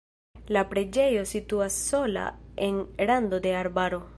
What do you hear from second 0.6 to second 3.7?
preĝejo situas sola en rando de